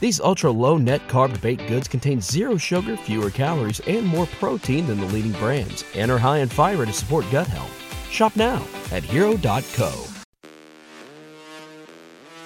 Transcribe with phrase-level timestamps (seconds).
[0.00, 4.86] These ultra low net carb baked goods contain zero sugar, fewer calories, and more protein
[4.86, 7.76] than the leading brands, and are high in fiber to support gut health.
[8.10, 10.04] Shop now at hero.co.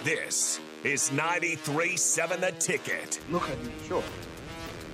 [0.04, 3.18] This is 93.7 The Ticket.
[3.30, 4.02] Look at me, sure.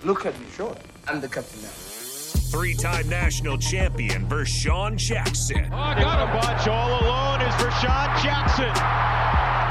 [0.05, 0.77] Look at me, sure.
[1.09, 1.69] I'm the captain now.
[1.69, 5.67] Three-time national champion Vershan Jackson.
[5.67, 9.20] Oh, got a bunch all alone is Vershan Jackson.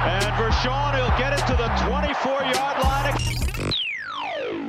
[0.02, 3.14] And Vershan, he'll get it to the 24-yard line.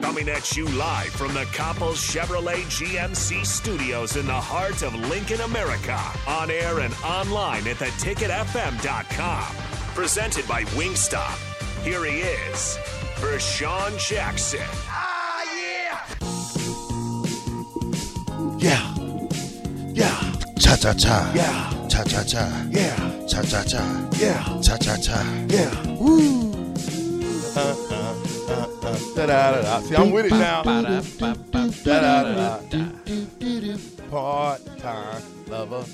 [0.02, 5.40] Coming at you live from the Coppels Chevrolet GMC studios in the heart of Lincoln,
[5.42, 6.00] America.
[6.26, 9.54] On air and online at theticketfm.com.
[9.94, 11.38] Presented by Wingstop.
[11.84, 12.76] Here he is,
[13.20, 14.60] Vershan Jackson.
[14.88, 16.04] Ah, yeah!
[18.58, 18.94] Yeah.
[19.94, 20.32] Yeah.
[20.58, 21.32] Cha cha cha.
[21.34, 21.79] Yeah.
[21.90, 22.66] Cha cha cha.
[22.70, 23.26] Yeah.
[23.26, 24.08] Cha cha cha.
[24.16, 24.60] Yeah.
[24.62, 25.22] Cha cha cha.
[25.48, 25.96] Yeah.
[25.98, 26.52] Woo.
[27.56, 28.14] Uh, uh,
[28.48, 29.80] uh, uh, da, da, da, da.
[29.80, 30.62] See, I'm with it now.
[34.08, 35.84] Part time lover.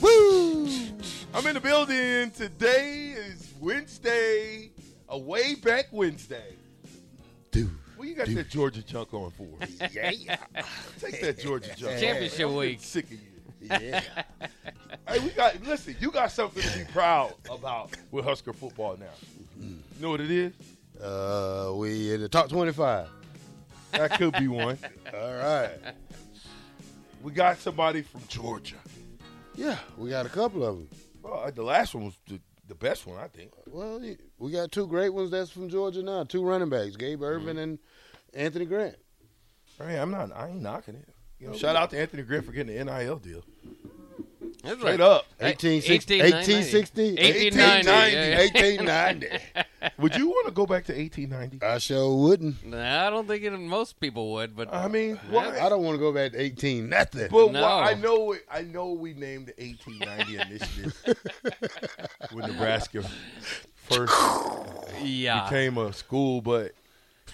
[0.00, 0.68] Woo!
[1.34, 2.30] I'm in the building.
[2.30, 4.70] Today is Wednesday,
[5.10, 6.54] a way back Wednesday.
[7.50, 7.70] Dude.
[7.98, 8.38] Well, you got Dude.
[8.38, 9.70] that Georgia chunk on for us.
[9.92, 10.12] Yeah.
[10.12, 10.36] yeah.
[10.98, 12.00] Take that Georgia chunk.
[12.00, 12.80] Championship I'm week.
[12.80, 13.35] Sick of you.
[13.68, 14.02] Yeah.
[15.08, 15.94] Hey, we got listen.
[16.00, 19.06] You got something to be proud about with Husker football now.
[19.60, 20.52] You know what it is?
[21.00, 23.08] Uh, we in the top 25.
[23.92, 24.78] That could be one.
[25.14, 25.70] All right.
[27.22, 28.76] We got somebody from Georgia.
[29.54, 30.88] Yeah, we got a couple of them.
[31.22, 33.52] Well, the last one was the, the best one, I think.
[33.66, 34.00] Well,
[34.38, 36.24] we got two great ones that's from Georgia now.
[36.24, 37.78] Two running backs, Gabe Ervin and
[38.34, 38.96] Anthony Grant.
[39.78, 40.30] Hey, I'm not.
[40.34, 41.08] I ain't knocking it.
[41.40, 43.44] You know, shout out to Anthony Grant for getting the NIL deal.
[44.62, 45.00] That's Straight right.
[45.00, 45.26] up.
[45.38, 47.16] 1860, 1890.
[47.16, 48.80] 1860, 1890.
[48.80, 49.96] 1890.
[49.98, 51.64] Would you want to go back to 1890?
[51.64, 52.66] I sure wouldn't.
[52.66, 55.60] Nah, I don't think it, most people would, but I mean, why?
[55.60, 57.28] I don't want to go back to 18 nothing.
[57.30, 57.62] But No.
[57.62, 61.02] why, I know I know we named the 1890 initiative
[62.32, 63.04] when Nebraska
[63.74, 64.14] first
[65.02, 66.72] yeah, became a school, but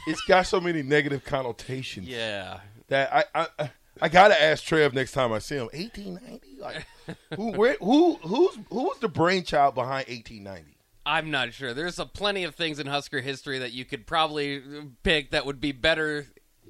[0.06, 2.60] it's got so many negative connotations yeah.
[2.88, 3.70] that I, I,
[4.00, 5.68] I I gotta ask Trev next time I see him.
[5.72, 6.86] 1890, like
[7.36, 10.76] who, where, who, who's, who was the brainchild behind 1890?
[11.04, 11.74] I'm not sure.
[11.74, 14.62] There's a plenty of things in Husker history that you could probably
[15.02, 16.26] pick that would be better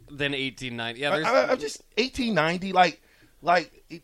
[0.08, 1.00] than 1890.
[1.00, 1.10] Yeah.
[1.10, 3.02] I, I, I'm just 1890, like,
[3.42, 4.02] like it,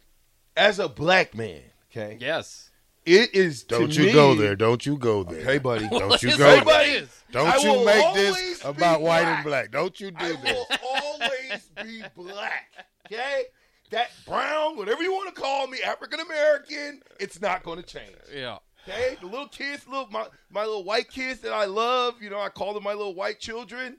[0.56, 2.70] as a black man, okay, yes.
[3.06, 3.62] it is.
[3.62, 4.54] Don't you me- go there.
[4.56, 5.40] Don't you go there.
[5.40, 5.88] Okay, buddy.
[5.88, 6.64] Don't you go is there.
[6.64, 7.22] what it is?
[7.30, 9.70] I Don't will you make this be about white and black.
[9.70, 10.52] Don't you do I this.
[10.52, 12.68] will always be black.
[13.10, 13.44] Okay,
[13.90, 18.16] that brown, whatever you want to call me, African American, it's not going to change.
[18.34, 18.58] Yeah.
[18.86, 22.40] Okay, the little kids, little my, my little white kids that I love, you know,
[22.40, 23.96] I call them my little white children.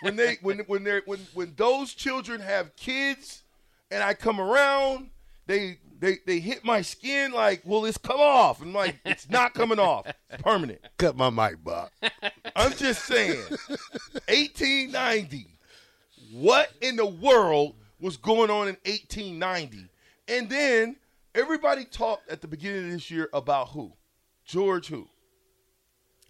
[0.00, 3.42] when they when when they're when when those children have kids,
[3.90, 5.10] and I come around,
[5.46, 9.52] they they they hit my skin like, well, it's come off, and like it's not
[9.54, 10.80] coming off, it's permanent.
[10.96, 11.90] Cut my mic, Bob.
[12.56, 13.40] I'm just saying,
[14.28, 15.46] 1890.
[16.32, 19.86] What in the world was going on in 1890?
[20.28, 20.96] And then
[21.34, 23.92] everybody talked at the beginning of this year about who?
[24.44, 25.08] George who?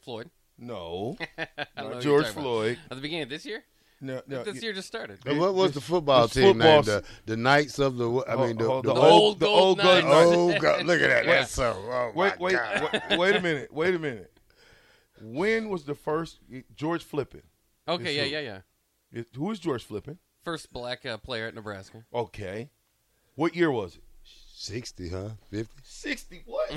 [0.03, 0.31] Floyd.
[0.59, 2.43] No, I don't know not what you're George talking about.
[2.43, 2.79] Floyd.
[2.91, 3.65] At the beginning of this year?
[4.03, 4.45] No, no.
[4.45, 5.19] this year just started.
[5.27, 6.83] And what was the football this team football name?
[6.85, 8.25] The, the Knights of the.
[8.27, 9.13] I mean, the, Oh, the, the old.
[9.13, 10.31] old, the old Gold good Knights.
[10.31, 10.37] Knights.
[10.37, 10.47] Oh,
[10.87, 11.27] look at that.
[11.27, 11.33] Wait.
[11.33, 11.75] That's so.
[11.77, 12.91] Oh, my Wait, wait, God.
[13.11, 13.73] wait, wait a minute.
[13.75, 14.33] Wait a minute.
[15.23, 16.39] When was the first
[16.75, 17.43] George Flippin?
[17.87, 18.29] Okay, yeah, who?
[18.31, 19.21] yeah, yeah.
[19.21, 20.19] It- Who is George Flippin?
[20.45, 22.05] First black uh, player at Nebraska.
[22.15, 22.71] Okay.
[23.35, 24.03] What year was it?
[24.57, 25.29] 60, huh?
[25.51, 25.73] 50?
[25.83, 26.71] 60 what?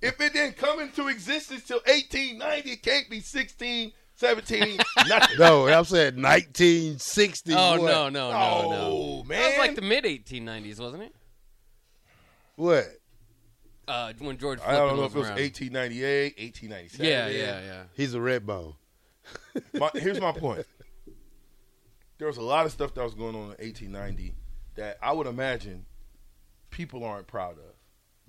[0.00, 4.78] if it didn't come into existence till 1890, it can't be 16, 17,
[5.08, 5.38] nothing.
[5.38, 7.52] No, I'm saying 1960.
[7.54, 7.90] Oh, what?
[7.90, 9.24] no, no, no, Oh, no.
[9.24, 9.40] man.
[9.40, 11.14] That was like the mid 1890s, wasn't it?
[12.56, 12.86] What?
[13.86, 15.38] Uh, when George I don't know if it was around.
[15.38, 17.06] 1898, 1897.
[17.06, 17.82] Yeah, yeah, yeah.
[17.94, 18.74] He's a red bone.
[19.74, 20.66] My, here's my point.
[22.18, 24.34] There was a lot of stuff that was going on in 1890
[24.74, 25.86] that I would imagine
[26.70, 27.74] people aren't proud of.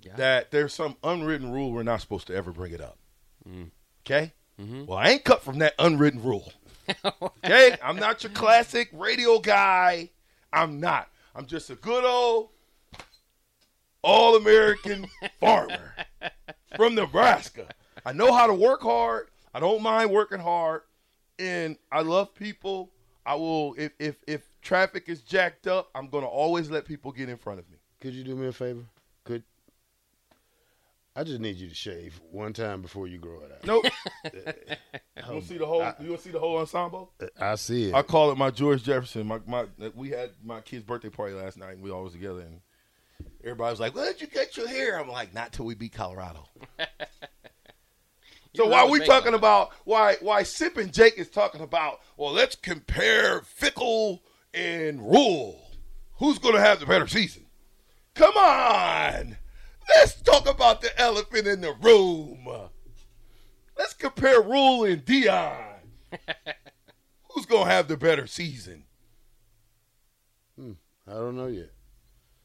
[0.02, 0.16] Yeah.
[0.16, 2.96] that there's some unwritten rule we're not supposed to ever bring it up.
[3.46, 3.70] Mm.
[4.06, 4.32] Okay?
[4.58, 4.86] Mm-hmm.
[4.86, 6.52] Well, I ain't cut from that unwritten rule.
[7.22, 7.76] okay?
[7.82, 10.08] I'm not your classic radio guy.
[10.52, 11.10] I'm not.
[11.34, 12.48] I'm just a good old
[14.02, 15.06] all American
[15.40, 15.94] farmer
[16.76, 17.66] from Nebraska.
[18.04, 19.28] I know how to work hard.
[19.54, 20.82] I don't mind working hard.
[21.38, 22.90] And I love people.
[23.30, 27.28] I will if if if traffic is jacked up, I'm gonna always let people get
[27.28, 27.76] in front of me.
[28.00, 28.82] Could you do me a favor?
[29.22, 29.44] Could
[31.14, 33.64] I just need you to shave one time before you grow it out?
[33.64, 33.84] Nope.
[34.24, 34.32] you
[35.28, 37.12] wanna see the whole oh you wanna see the whole ensemble?
[37.40, 37.94] I see it.
[37.94, 39.28] I call it my George Jefferson.
[39.28, 42.40] My my we had my kid's birthday party last night and we all was together
[42.40, 42.60] and
[43.44, 44.98] everybody was like, Where'd you get your hair?
[44.98, 46.48] I'm like, not till we beat Colorado.
[48.56, 52.00] So You why really we talking about why why Sip and Jake is talking about
[52.16, 55.70] well let's compare Fickle and Rhule.
[56.18, 57.46] Who's gonna have the better season?
[58.14, 59.36] Come on.
[59.88, 62.46] Let's talk about the elephant in the room.
[63.78, 65.64] Let's compare Rhule and Deion.
[67.30, 68.84] Who's gonna have the better season?
[70.58, 70.72] Hmm,
[71.08, 71.70] I don't know yet.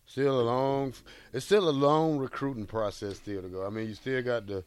[0.06, 0.94] Still a long.
[1.34, 3.66] It's still a long recruiting process still to go.
[3.66, 4.64] I mean, you still got the.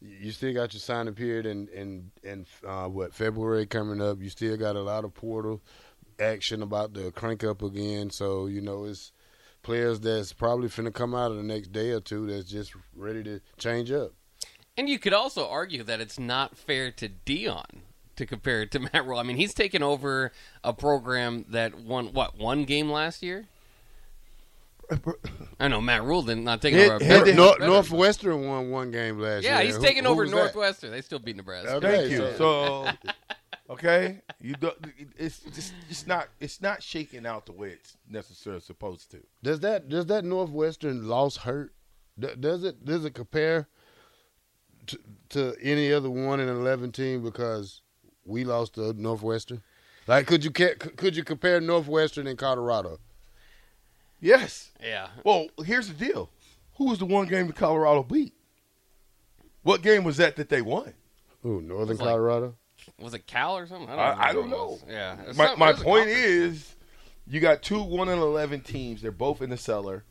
[0.00, 4.20] You still got your signing period and and and uh, what February coming up.
[4.20, 5.60] You still got a lot of portal
[6.18, 8.10] action about to crank up again.
[8.10, 9.12] So you know it's
[9.62, 13.22] players that's probably finna come out in the next day or two that's just ready
[13.24, 14.12] to change up.
[14.76, 17.82] And you could also argue that it's not fair to Deion
[18.16, 19.18] to compare it to Matt Rhule.
[19.18, 20.32] I mean, he's taken over
[20.62, 23.46] a program that won what one game last year.
[25.60, 26.96] I know Matt Rhule did not take over.
[26.96, 29.58] A Hit- better, hit- better- Northwestern won one game last Yeah, year.
[29.60, 30.36] Yeah, he's Who- taking who over was that?
[30.36, 30.90] Northwestern.
[30.90, 31.74] They still beat Nebraska.
[31.74, 31.96] Okay.
[31.96, 32.18] Thank you.
[32.18, 33.10] so- So,
[33.70, 34.72] okay, you do,
[35.16, 39.18] it's just it's not it's not shaking out the way it's necessarily supposed to.
[39.42, 41.72] Does that does that Northwestern loss hurt?
[42.18, 43.68] D- Does it does it compare
[44.86, 44.98] to,
[45.30, 47.82] to any other one in eleven team because
[48.24, 49.62] we lost to Northwestern?
[50.06, 52.98] Like, could you could you compare Northwestern and Colorado?
[54.20, 54.70] Yes.
[54.82, 55.08] Yeah.
[55.24, 56.30] Well, here's the deal.
[56.76, 58.34] Who was the one game that Colorado beat?
[59.62, 60.94] What game was that that they won?
[61.44, 62.54] Ooh, Northern It's like- Colorado.
[62.98, 63.90] Was it Cal or something?
[63.90, 64.66] I don't, I, I remember don't who it know.
[64.72, 64.84] was.
[64.88, 65.16] Yeah.
[65.28, 66.26] It's My some- my it was a point conference.
[66.26, 66.76] is,
[67.28, 69.02] you got two one and eleven teams.
[69.02, 70.04] They're both in the cellar.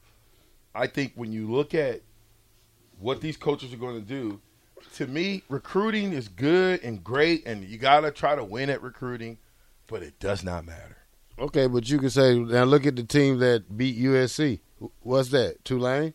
[0.75, 2.01] I think when you look at
[2.99, 4.39] what these coaches are going to do,
[4.95, 8.83] to me, recruiting is good and great, and you got to try to win at
[8.83, 9.39] recruiting,
[9.87, 10.97] but it does not matter.
[11.39, 14.59] Okay, but you can say now look at the team that beat USC.
[15.01, 15.63] What's that?
[15.63, 16.13] Tulane.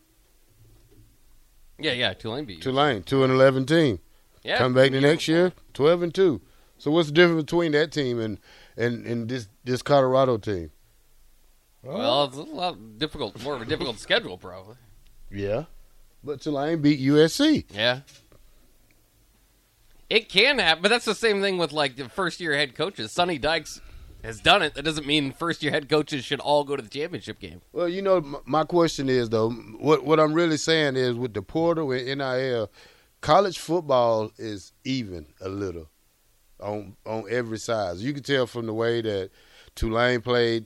[1.79, 2.13] Yeah, yeah.
[2.13, 2.61] Tulane beat you.
[2.61, 3.99] Tulane, two and eleven team.
[4.43, 4.57] Yeah.
[4.57, 6.41] Come back the next year, twelve and two.
[6.77, 8.39] So what's the difference between that team and
[8.77, 10.71] and, and this this Colorado team?
[11.81, 14.75] Well, it's a lot difficult, more of a difficult schedule, probably.
[15.31, 15.65] Yeah,
[16.23, 17.65] but Tulane beat USC.
[17.73, 18.01] Yeah.
[20.09, 23.11] It can happen, but that's the same thing with like the first year head coaches.
[23.11, 23.81] Sonny Dykes
[24.25, 24.73] has done it.
[24.75, 27.61] That doesn't mean first year head coaches should all go to the championship game.
[27.71, 31.41] Well, you know, my question is though, what what I'm really saying is with the
[31.41, 32.71] portal and NIL,
[33.21, 35.89] college football is even a little
[36.59, 37.97] on on every side.
[37.97, 39.29] You can tell from the way that
[39.75, 40.65] Tulane played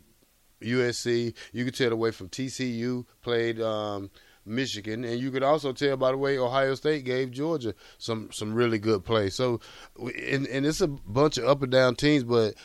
[0.62, 1.34] USC.
[1.54, 4.10] You could tell the way from TCU played um,
[4.46, 8.54] Michigan, and you could also tell by the way Ohio State gave Georgia some some
[8.54, 9.30] really good play.
[9.30, 9.60] So,
[9.98, 12.56] and and it's a bunch of up and down teams, but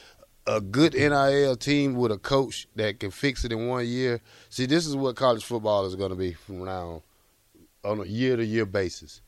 [0.47, 4.21] a good NIL team with a coach that can fix it in one year.
[4.51, 7.03] See, this is what college football is going to be from now
[7.85, 9.23] on, on a year to year basis.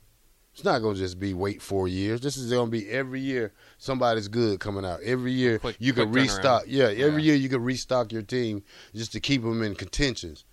[0.52, 2.23] It's not going to just be wait four years.
[2.23, 5.00] This is going to be every year somebody's good coming out.
[5.02, 6.64] Every year Quick- you can restock.
[6.66, 7.32] Yeah, every Yeah.
[7.32, 8.62] year you can restock your team
[8.94, 10.44] just to keep them in contentions.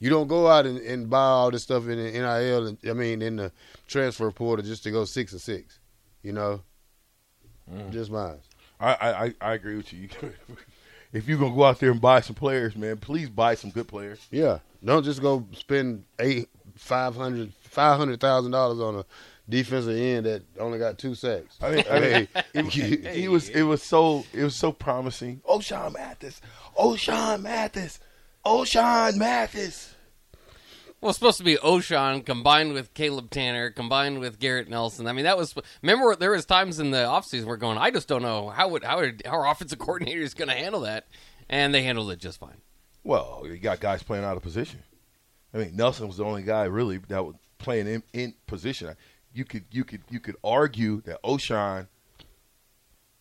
[0.00, 2.66] You don't go out and, and buy all this stuff in the NIL.
[2.66, 3.52] And, I mean, in the
[3.86, 5.78] transfer portal just to go six or six.
[6.22, 6.62] You know,
[7.72, 7.90] mm.
[7.92, 8.40] just mine.
[8.80, 10.08] I, I, I- I agree with you.
[11.12, 13.88] if you're gonna go out there and buy some players, man, please buy some good
[13.88, 14.26] players.
[14.30, 19.04] Yeah, don't just go spend eight, five hundred, five hundred thousand dollars on a
[19.48, 21.58] defensive end that only got two sacks.
[21.60, 25.40] I mean, I mean it, he was it was so it was so promising.
[25.48, 26.40] Ochaun Mathis,
[26.78, 27.98] Ochaun Mathis,
[28.46, 29.94] Ochaun Mathis.
[31.00, 35.06] Well, supposed to be Ochaun combined with Caleb Tannor, combined with Garrett Nelson.
[35.06, 35.54] I mean, that was.
[35.80, 37.78] Remember, there was times in the offseason we're going.
[37.78, 40.82] I just don't know how would how would, our offensive coordinator is going to handle
[40.82, 41.06] that,
[41.48, 42.60] and they handled it just fine.
[43.02, 44.82] Well, you got guys playing out of position.
[45.54, 48.94] I mean, Nelson was the only guy really that was playing in, in position.
[49.32, 51.88] You could you could you could argue that Ochaun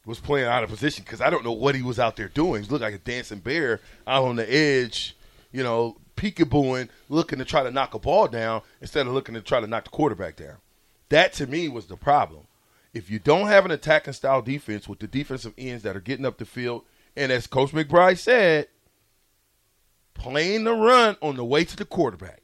[0.06, 2.64] was playing out of position because I don't know what he was out there doing.
[2.64, 5.16] He looked like a dancing bear out on the edge,
[5.52, 9.42] you know, peekabooing, looking to try to knock a ball down instead of looking to
[9.42, 10.58] try to knock the quarterback down.
[11.08, 12.44] That to me was the problem.
[12.94, 16.26] If you don't have an attacking style defense with the defensive ends that are getting
[16.26, 16.84] up the field,
[17.16, 18.68] and as Coach McBride said,
[20.14, 22.42] playing the run on the way to the quarterback.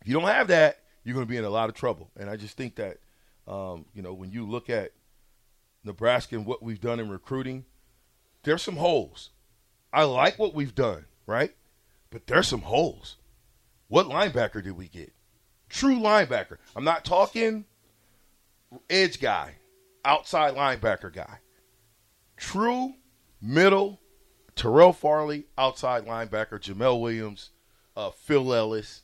[0.00, 2.10] If you don't have that, you're going to be in a lot of trouble.
[2.16, 2.98] And I just think that,
[3.46, 4.92] um, you know, when you look at
[5.84, 7.64] Nebraska and what we've done in recruiting,
[8.42, 9.30] there's some holes.
[9.92, 11.54] I like what we've done, right?
[12.14, 13.16] But there's some holes.
[13.88, 15.12] What linebacker did we get?
[15.68, 16.58] True linebacker.
[16.76, 17.64] I'm not talking
[18.88, 19.56] edge guy,
[20.04, 21.40] outside linebacker guy.
[22.36, 22.94] True
[23.42, 23.98] middle,
[24.54, 27.50] Terrell Farley, outside linebacker, Jamel Williams,
[27.96, 29.02] uh, Phil Ellis.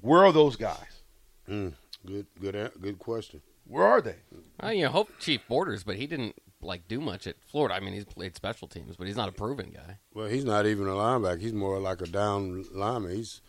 [0.00, 1.02] Where are those guys?
[1.48, 3.42] Mm, good, good, good question.
[3.64, 4.16] Where are they?
[4.60, 7.74] Well, you hope Chief Borders, but he didn't like do much at Florida.
[7.74, 9.98] I mean, he's played special teams, but he's not a proven guy.
[10.14, 11.40] Well, he's not even a linebacker.
[11.40, 13.16] He's more like a down lineman.
[13.16, 13.40] He's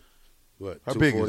[0.58, 1.20] what How two big he?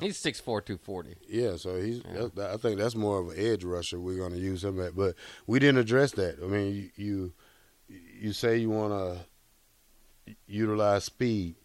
[0.00, 1.16] He's 6'4", 240.
[1.28, 2.02] Yeah, so he's.
[2.02, 4.00] That, I think that's more of an edge rusher.
[4.00, 5.14] We're going to use him at, but
[5.46, 6.38] we didn't address that.
[6.42, 7.32] I mean, you
[7.86, 11.56] you, you say you want to utilize speed,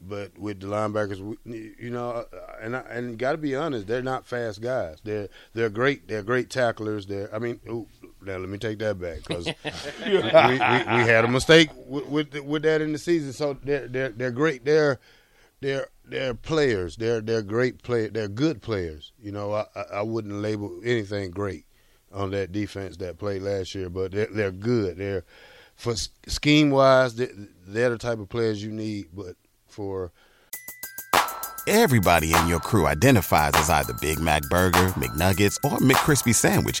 [0.00, 2.24] but with the linebackers, we- you know, uh,
[2.60, 4.98] and I, and got to be honest, they're not fast guys.
[5.04, 6.08] They're they're great.
[6.08, 7.06] They're great tacklers.
[7.06, 7.34] They're.
[7.34, 7.86] I mean, ooh,
[8.22, 9.46] now let me take that back because
[10.06, 13.32] we, we, we had a mistake with, with with that in the season.
[13.32, 14.64] So they're they're they're great.
[14.64, 14.98] They're
[15.60, 16.96] they're they're players.
[16.96, 18.08] They're they're great play.
[18.08, 19.12] They're good players.
[19.22, 21.64] You know, I I- I wouldn't label anything great
[22.12, 24.96] on that defense that played last year, but they're they're good.
[24.98, 25.24] They're
[25.76, 25.94] for
[26.26, 27.30] scheme wise, they're,
[27.66, 29.06] they're the type of players you need.
[29.14, 29.36] But
[29.68, 30.12] for
[31.66, 36.80] Everybody in your crew identifies as either Big Mac Burger, McNuggets, or McCrispy Sandwich.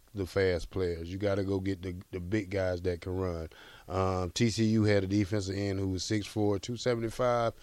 [0.13, 1.11] the fast players.
[1.11, 3.49] You got to go get the the big guys that can run.
[3.89, 7.53] Um, TCU had a defensive end who was 6'4", 275,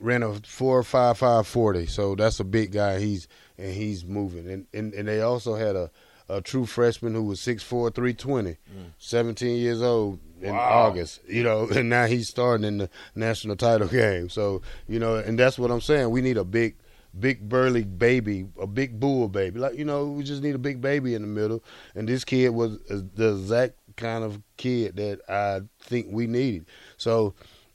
[0.00, 1.86] ran a four five five forty.
[1.86, 2.98] So that's a big guy.
[3.00, 4.48] He's and he's moving.
[4.48, 5.90] And and, and they also had a,
[6.28, 8.56] a true freshman who was 6'4", 320,
[8.98, 10.86] 17 years old in Wow.
[10.86, 11.20] August.
[11.28, 14.28] You know, and now he's starting in the national title game.
[14.28, 16.10] So you know, and that's what I'm saying.
[16.10, 16.76] We need a big
[17.20, 19.58] big burly baby, a big bull baby.
[19.58, 21.62] Like you know, we just need a big baby in the middle.
[21.94, 26.66] And this kid was uh, the exact kind of kid that I think we needed.
[26.96, 27.34] So,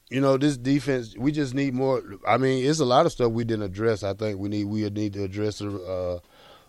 [0.09, 2.01] you know, this defense, we just need more.
[2.27, 4.03] I mean, it's a lot of stuff we didn't address.
[4.03, 6.19] I think we need we need to address a, uh,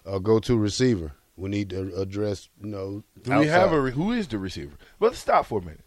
[0.04, 1.12] a go-to receiver.
[1.36, 4.74] We need to address, you know, Do we have a who is the receiver?
[5.00, 5.80] But let's stop for a minute.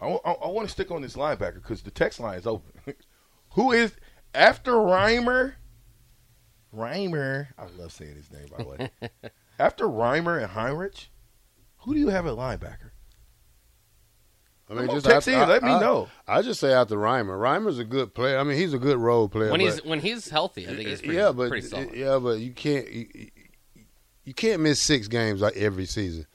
[0.00, 2.72] I want to stick on this linebacker because the text line is open.
[3.50, 3.92] who is
[4.34, 5.54] after Reimer?
[6.74, 8.90] Reimer, I love saying his name by the way.
[9.58, 11.06] after Reimer and Henrich,
[11.78, 12.90] who do you have at linebacker?
[14.68, 16.08] I mean, Come on, just text I, in, let me I- know.
[16.26, 17.38] I just say out the Reimer.
[17.38, 18.38] Reimer's a good player.
[18.38, 19.50] I mean, he's a good role player.
[19.50, 21.94] When he's when he's healthy, I think he's pretty, yeah, but pretty solid.
[21.94, 23.06] yeah, but you can't you,
[24.24, 26.26] you can't miss six games like every season.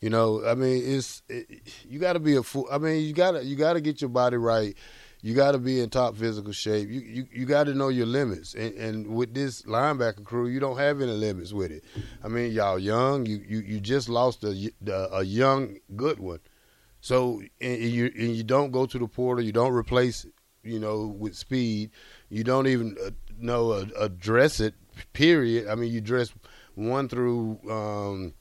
[0.00, 1.48] You know, I mean, it's it,
[1.88, 2.68] you got to be a fool.
[2.70, 4.76] I mean, you got to you got to get your body right.
[5.24, 6.90] You got to be in top physical shape.
[6.90, 8.52] You you, you got to know your limits.
[8.52, 11.82] And, and with this linebacker crew, you don't have any limits with it.
[12.22, 13.24] I mean, y'all young.
[13.24, 16.40] You you, you just lost a, a young good one.
[17.00, 19.42] So and you and you don't go to the portal.
[19.42, 20.26] You don't replace,
[20.62, 21.92] you know, with speed.
[22.28, 24.74] You don't even uh, know uh, address it.
[25.14, 25.68] Period.
[25.68, 26.34] I mean, you dress
[26.74, 28.34] one through um,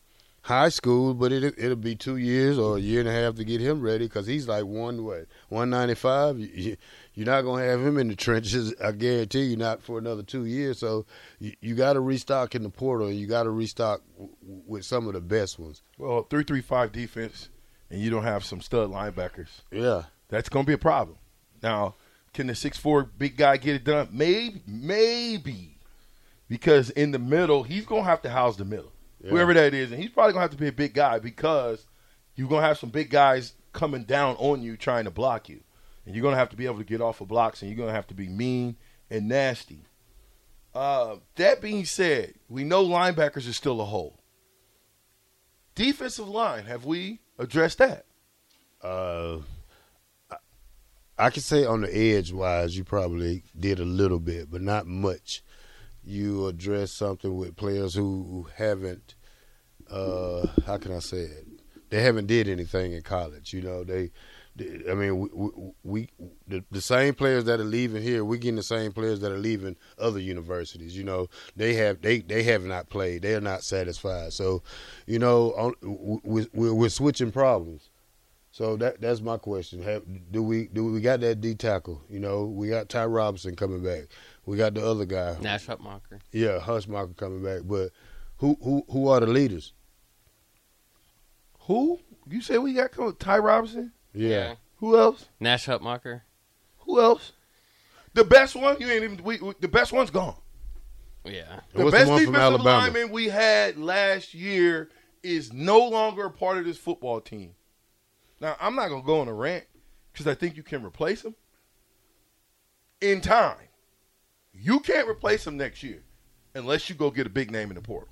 [0.43, 3.43] high school, but it it'll be two years or a year and a half to
[3.43, 6.37] get him ready because he's like one what one ninety five.
[6.37, 6.77] You,
[7.15, 8.73] you're not gonna have him in the trenches.
[8.83, 10.79] I guarantee you, not for another two years.
[10.79, 11.05] So
[11.39, 13.07] you, you got to restock in the portal.
[13.07, 15.81] and You got to restock w- with some of the best ones.
[15.97, 17.49] Well, three three five defense,
[17.89, 19.49] and you don't have some stud linebackers.
[19.71, 20.03] Yeah.
[20.29, 21.17] That's going to be a problem.
[21.61, 21.95] Now,
[22.33, 24.09] can the six four big guy get it done?
[24.11, 25.77] Maybe, maybe,
[26.49, 28.91] because in the middle, he's going to have to house the middle,
[29.23, 29.29] Yeah.
[29.31, 31.85] whoever that is, and he's probably going to have to be a big guy because
[32.35, 35.61] you're going to have some big guys coming down on you trying to block you,
[36.05, 37.77] and you're going to have to be able to get off of blocks, and you're
[37.77, 38.75] going to have to be mean
[39.09, 39.85] and nasty.
[40.75, 44.19] Uh, that being said, we know linebackers are still a hole.
[45.75, 48.05] Defensive line, have we addressed that?
[48.83, 49.37] Uh,
[50.29, 50.37] I-
[51.17, 54.85] I could say on the edge wise, you probably did a little bit, but not
[54.87, 55.43] much.
[56.05, 59.15] You address something with players who, haven't.
[59.89, 61.47] Uh, how can I say it?
[61.89, 63.53] They haven't did anything in college.
[63.53, 64.11] You know, they.
[64.89, 66.09] I mean, we, we, we
[66.47, 69.39] the, the same players that are leaving here, we getting the same players that are
[69.39, 70.95] leaving other universities.
[70.95, 73.23] You know, they have they they have not played.
[73.23, 74.33] They are not satisfied.
[74.33, 74.61] So,
[75.07, 77.89] you know, on, we, we're, we're switching problems.
[78.51, 79.81] So that that's my question.
[79.81, 82.03] Have, do we do we got that D tackle?
[82.07, 84.03] You know, we got Ty Robinson coming back.
[84.45, 85.37] We got the other guy.
[85.41, 86.19] Nash Hutmacher.
[86.31, 87.61] Yeah, Hutmacher coming back.
[87.65, 87.91] But
[88.37, 89.73] who who who are the leaders?
[91.61, 91.99] Who?
[92.29, 93.15] You say we got coming?
[93.15, 93.93] Ty Robinson?
[94.13, 94.55] Yeah.
[94.77, 95.25] Who else?
[95.39, 96.21] Nash Hutmacher.
[96.79, 97.31] Who else?
[98.13, 98.77] The best one?
[98.79, 99.23] You ain't even.
[99.23, 100.35] We, we- the best one's gone.
[101.25, 101.61] Yeah.
[101.73, 102.69] The What's the best one from defensive Alabama?
[102.79, 104.89] lineman we had last year
[105.23, 107.51] is no longer a part of this football team.
[108.41, 109.63] Now, I'm not going to go on a rant
[110.11, 111.33] because I think you can replace him
[112.99, 113.55] in time.
[114.53, 116.03] You can't replace him next year
[116.55, 118.09] unless you go get a big name in the portal.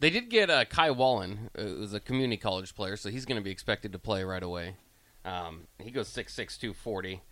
[0.00, 3.40] They did get uh, Kai Wallen, uh, who's a community college player, so he's going
[3.40, 4.76] to be expected to play right away.
[5.24, 7.22] Um, he goes 6'6", 240.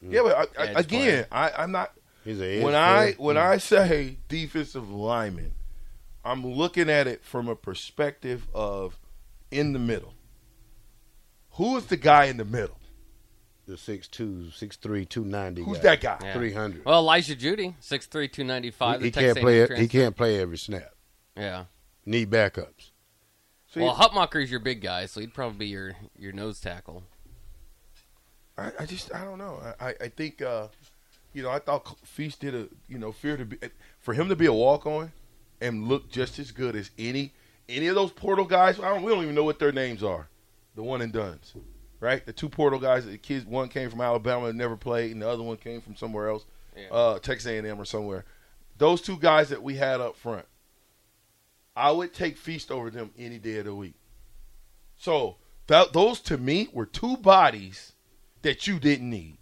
[0.00, 1.26] Yeah, but I, I, again, player.
[1.30, 1.92] I, I'm not.
[2.24, 3.42] He's a edge when I when Mm.
[3.42, 5.52] I say defensive lineman,
[6.24, 8.98] I'm looking at it from a perspective of
[9.50, 10.14] in the middle.
[11.52, 12.78] Who is the guy in the middle?
[13.66, 15.82] The 6'2", 6'3", 290 Who's guy.
[15.82, 16.18] that guy?
[16.22, 16.34] Yeah.
[16.34, 16.84] 300.
[16.84, 19.00] Well, Elijah Jeudy, 6'3", 295.
[19.02, 19.78] he the can't play it.
[19.78, 20.92] He can't play every snap.
[21.36, 21.64] Yeah.
[22.04, 22.90] Need backups.
[23.72, 27.04] See, Well, Hutmacher's your big guy, so he'd probably be your, your nose tackle.
[28.58, 29.60] I, I just I don't know.
[29.80, 30.68] I, I- I think uh,
[31.32, 33.56] you know I thought Feast did a you know fear to be
[33.98, 35.10] for him to be a walk on
[35.62, 37.32] and look just as good as any
[37.68, 38.78] any of those portal guys.
[38.78, 40.28] I don't we don't even know what their names are.
[40.74, 41.54] The one and duns,
[42.02, 42.26] right?
[42.26, 43.06] The two portal guys.
[43.06, 45.94] The kids one came from Alabama and never played, and the other one came from
[45.96, 46.44] somewhere else,
[46.76, 46.88] Yeah.
[46.90, 48.24] uh, Texas A&M or somewhere.
[48.76, 50.44] Those two guys that we had up front,
[51.76, 53.94] I would take Feast over them any day of the week.
[54.96, 55.36] So
[55.68, 57.92] that, those to me were two bodies
[58.42, 59.38] that you didn't need.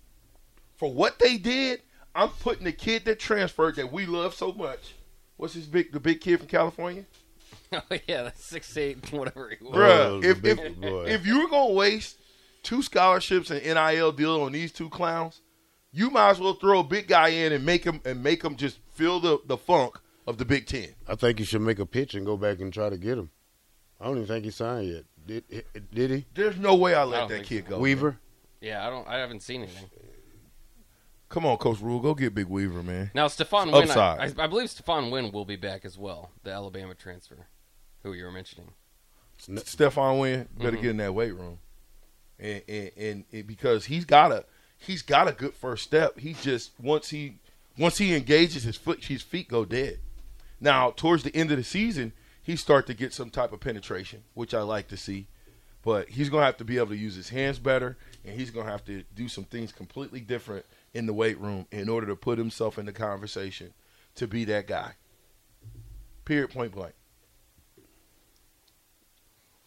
[0.76, 1.82] For what they did,
[2.14, 4.94] I'm putting the kid that transferred that we love so much.
[5.36, 7.04] What's his big the big kid from California?
[7.72, 9.74] oh, yeah, that's 6'8", whatever he was.
[9.74, 10.58] Bruh, Oh, the if, if,
[11.20, 12.18] if you were gonna waste
[12.62, 15.40] two scholarships and NIL deal on these two clowns,
[15.92, 18.56] you might as well throw a big guy in and make him and make him
[18.56, 20.94] just feel the, the funk of the Big Ten.
[21.08, 23.30] I think you should make a pitch and go back and try to get him.
[24.00, 25.04] I don't even think he signed yet.
[25.26, 26.26] Did did he?
[26.34, 27.70] There's no way I I let don't that kid so.
[27.70, 27.78] go.
[27.80, 28.18] Weaver.
[28.60, 29.06] Yeah, I don't.
[29.08, 29.90] I haven't seen anything.
[31.28, 33.10] Come on, Coach Rhule, go get Big Weaver, man.
[33.14, 34.38] Now, Stephon Wynn, I, Upside.
[34.40, 37.46] I, I believe Stephon Wynn will be back as well, the Alabama transfer,
[38.02, 38.72] who you were mentioning.
[39.38, 40.82] Stephon Wynn better Mhm.
[40.82, 41.58] get in that weight room,
[42.40, 44.44] and, and and and because he's got a
[44.78, 46.18] he's got a good first step.
[46.18, 47.38] He just once he
[47.78, 49.98] once he engages his foot, his feet go dead.
[50.60, 54.24] Now towards the end of the season, he start to get some type of penetration,
[54.34, 55.28] which I like to see.
[55.82, 58.70] But he's gonna have to be able to use his hands better, and he's gonna
[58.70, 62.38] have to do some things completely different in the weight room in order to put
[62.38, 63.72] himself in the conversation
[64.16, 64.94] to be that guy.
[66.24, 66.50] Period.
[66.50, 66.94] Point blank.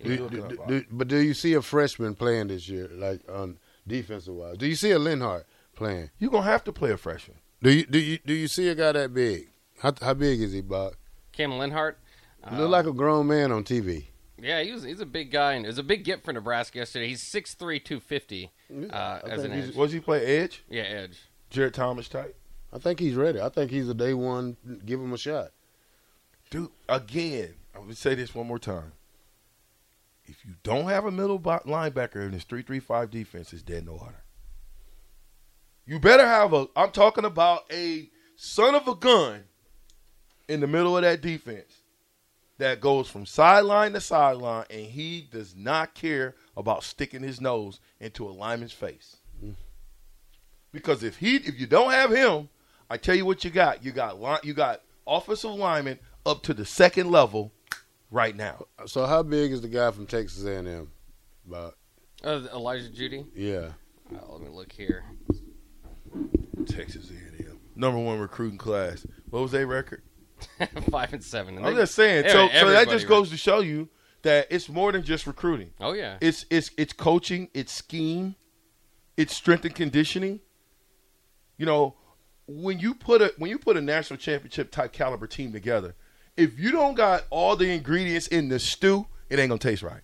[0.03, 3.57] Do- do- do- do- but do you see a freshman playing this year, like on
[3.87, 4.57] defensive wise?
[4.57, 5.43] Do you see a Lenhardt
[5.75, 6.09] playing?
[6.19, 7.37] You're gonna have to play a freshman.
[7.61, 9.49] Do you do you do you see a guy that big?
[9.79, 10.93] How how big is he, Bob?
[11.31, 11.95] Cam Lenhardt.
[12.49, 14.07] He look like a grown man on TV.
[14.37, 16.79] Yeah, he was, he's a big guy, and it was a big get for Nebraska
[16.79, 17.07] yesterday.
[17.07, 18.51] He's 6'3", 250
[18.91, 19.73] uh, as an edge.
[19.73, 20.63] Was he play edge?
[20.69, 21.17] Yeah, edge.
[21.49, 22.35] Jared Thomas type.
[22.73, 23.39] I think he's ready.
[23.39, 24.57] I think he's a day one.
[24.85, 25.51] Give him a shot.
[26.49, 28.91] Dude, again, I'm gonna say this one more time.
[30.25, 33.93] If you don't have a middle linebacker in this three-three-five defense, it's dead in the
[33.93, 34.23] water.
[35.85, 36.67] You better have a.
[36.75, 39.43] I'm talking about a son of a gun
[40.47, 41.81] in the middle of that defense
[42.57, 47.79] that goes from sideline to sideline, and he does not care about sticking his nose
[47.99, 49.17] into a lineman's face.
[50.71, 52.49] Because if he, if you don't have him,
[52.89, 53.83] I tell you what you got.
[53.83, 57.51] You got line, you got offensive linemen up to the second level
[58.13, 58.67] right now.
[58.85, 60.89] So how big is the guy from Texas A&M?
[61.45, 61.73] Bob?
[62.23, 63.25] Uh, Elijah Jeudy.
[63.35, 63.69] Yeah.
[64.15, 65.03] Uh, let me look here.
[66.67, 69.05] Texas A&M, number one recruiting class.
[69.29, 70.03] What was their record?
[70.91, 71.57] Five and seven.
[71.57, 72.29] And I'm they- just saying.
[72.29, 73.89] So, so that just goes to show you
[74.21, 75.71] that it's more than just recruiting.
[75.79, 76.17] Oh yeah.
[76.21, 78.35] It's it's it's coaching, it's scheme,
[79.17, 80.39] it's strength and conditioning.
[81.57, 81.95] You know,
[82.47, 85.95] when you put a when you put a national championship type caliber team together,
[86.37, 90.01] if you don't got all the ingredients in the stew, it ain't gonna taste right.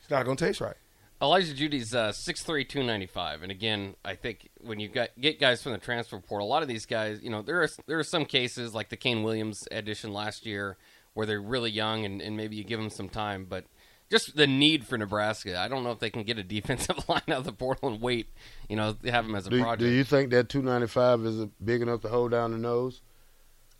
[0.00, 0.76] It's not gonna taste right.
[1.20, 3.42] Elijah Jeudy's uh, 6'3", 295.
[3.42, 6.62] And again, I think when you got, get guys from the transfer portal, a lot
[6.62, 9.62] of these guys, you know, there are there are some cases like the Kane Williams
[9.70, 10.76] edition last year
[11.14, 13.66] where they're really young and, and maybe you give them some time, but
[14.10, 15.58] just the need for Nebraska.
[15.58, 18.00] I don't know if they can get a defensive line out of the portal and
[18.02, 18.26] wait,
[18.68, 19.78] you know, have them as a Do, project.
[19.80, 23.00] do you think that 295 is big enough to hold down the nose?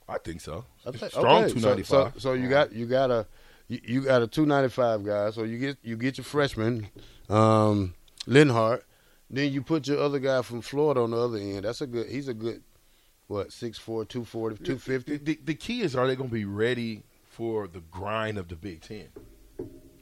[0.09, 0.65] I think so.
[0.87, 2.13] I think- Strong okay, so- 295.
[2.15, 3.27] So, so you got you got a
[3.69, 5.31] you, you got a 295 guy.
[5.31, 6.89] So you get you get your freshman,
[7.29, 7.95] um,
[8.27, 8.83] Lenhardt.
[9.31, 11.65] Then you put your other guy from Florida on the other end.
[11.65, 12.09] That's a good.
[12.09, 12.63] He's a good.
[13.29, 15.17] What 6'4", 240, 250?
[15.19, 18.57] The, the key is, are they going to be ready for the grind of the
[18.57, 19.07] Big Ten?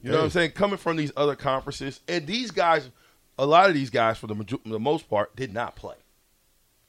[0.02, 0.52] You know what I'm saying?
[0.52, 2.90] Coming from these other conferences, and these guys,
[3.38, 5.94] a lot of these guys, for the, the most part, did not play.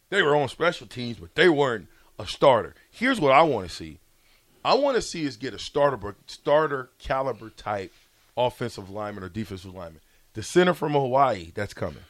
[0.09, 1.87] They were on special teams, but they weren't
[2.21, 2.75] a starter.
[2.89, 3.99] Here's what I want to see:
[4.63, 7.91] I want to see us get a starter, starter caliber type
[8.37, 10.01] offensive lineman or defensive lineman.
[10.33, 12.03] The center from Hawaii that's coming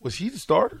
[0.00, 0.80] was he the starter?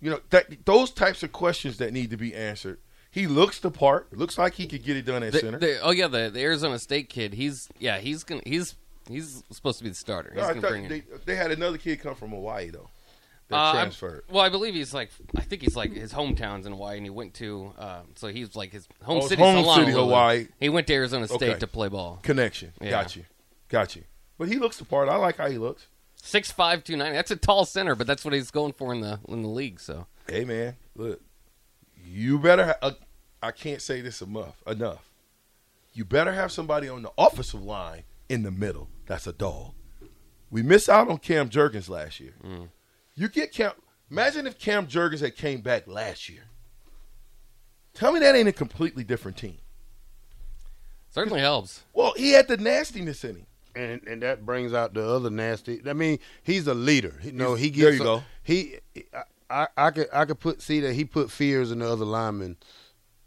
[0.00, 2.78] You know that those types of questions that need to be answered.
[3.10, 4.16] He looks the part.
[4.16, 5.58] Looks like he could get it done at The- center.
[5.58, 7.34] the- oh yeah, the, the Arizona State kid.
[7.34, 8.74] He's yeah, he's gonna he's
[9.08, 10.32] he's supposed to be the starter.
[10.34, 12.88] He's No, they, they had another kid come from Hawaii though.
[13.54, 14.24] Uh, I- transferred.
[14.30, 17.10] well, I believe he's like I think he's like his hometown's in Hawaii, and he
[17.10, 20.48] went to uh, so he's like his home Oh, city, home city, Hawaii.
[20.60, 21.58] He went to Arizona State Okay.
[21.60, 22.20] to play ball.
[22.22, 22.72] Connection.
[22.80, 22.90] Yeah.
[22.90, 23.24] Got you.
[23.68, 24.02] Got you.
[24.38, 25.08] But he looks the part.
[25.08, 25.86] I like how he looks.
[26.16, 27.12] Six five two nine.
[27.12, 29.80] That's a tall center, but that's what he's going for in the in the league.
[29.80, 31.20] So Hey man, look,
[32.04, 32.66] you better.
[32.66, 32.90] Ha- uh,
[33.42, 34.62] I can't say this enough.
[34.66, 35.08] Enough.
[35.94, 38.88] You better have somebody on the offensive line in the middle.
[39.06, 39.72] That's a dog.
[40.50, 42.34] We missed out on Cam Jurgens last year.
[42.44, 42.68] Mm.
[43.14, 43.72] You get Cam.
[44.10, 46.44] Imagine if Cam Jurgens had came back last year.
[47.94, 49.58] Tell me that ain't a completely different team.
[51.10, 51.82] certainly helps.
[51.92, 53.46] Well, he had the nastiness in him.
[53.76, 55.80] and and that brings out the other nasty.
[55.86, 57.14] I mean, he's a leader.
[57.22, 57.98] You know, he There gets.
[57.98, 58.22] you go.
[58.42, 58.76] He,
[59.14, 62.04] I, I, I could, I could put see that he put fears in the other
[62.06, 62.56] linemen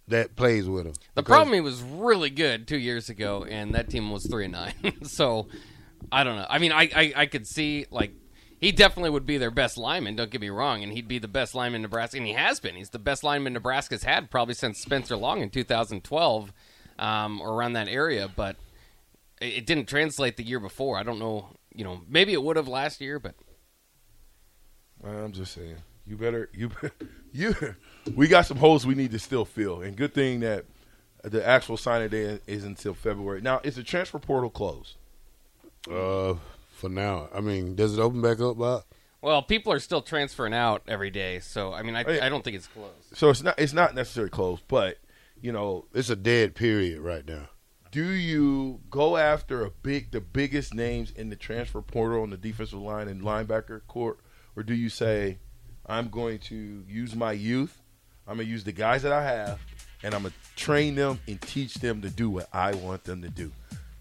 [0.07, 0.93] that plays with him.
[1.15, 4.53] The problem he was really good two years ago, and that team was three and
[4.53, 4.73] nine.
[5.03, 5.47] so
[6.11, 6.45] I don't know.
[6.49, 8.13] I mean, I, I I could see like
[8.59, 10.15] he definitely would be their best lineman.
[10.15, 12.75] Don't get me wrong, and he'd be the best lineman Nebraska, and he has been.
[12.75, 16.53] He's the best lineman Nebraska's had probably since Spencer Long in 2012,
[16.97, 18.29] um, or around that area.
[18.33, 18.55] But
[19.41, 20.97] it, it didn't translate the year before.
[20.97, 21.49] I don't know.
[21.73, 23.35] You know, maybe it would have last year, but
[25.03, 25.75] I'm just saying.
[26.07, 26.69] You better you
[27.33, 27.55] you
[28.15, 29.81] we got some holes we need to still fill.
[29.81, 30.65] And good thing that
[31.23, 33.41] the actual signing day is until February.
[33.41, 34.95] Now, is the transfer portal closed?
[35.91, 36.35] Uh,
[36.75, 38.83] for now, I mean, does it open back up, Bob?
[39.21, 41.39] well, people are still transferring out every day.
[41.39, 42.91] So I mean, I, I don't think it's closed.
[43.13, 44.97] So it's not it's not necessarily closed, but
[45.41, 47.49] you know, It's a dead period right now.
[47.91, 52.37] do you go after a big the biggest names in the transfer portal on the
[52.37, 54.19] defensive line and linebacker court,
[54.55, 55.39] or do you say,
[55.85, 57.81] I'm going to use my youth,
[58.27, 59.59] I'm gonna use the guys that I have,
[60.03, 63.29] and I'm gonna train them and teach them to do what I want them to
[63.29, 63.51] do.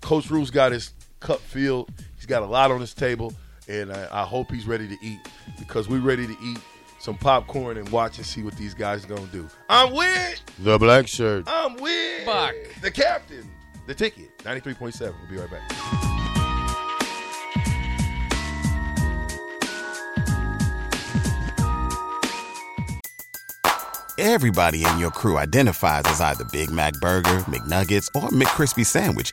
[0.01, 0.93] Coach Rhule's got his
[1.25, 1.91] cup filled.
[2.17, 3.33] He's got a lot on his table,
[3.69, 5.19] and I, I hope he's ready to eat
[5.59, 6.59] because we're ready to eat
[7.01, 9.49] some popcorn and watch and see what these guys are gonna do.
[9.69, 11.45] I'm with The black shirt.
[11.47, 12.55] I'm with Buck.
[12.83, 13.51] the captain.
[13.87, 15.01] The ticket, 93.7.
[15.01, 15.71] We'll be right back.
[24.17, 29.33] Everybody in your crew identifies as either Big Mac Burger, McNuggets, or McCrispy Sandwich.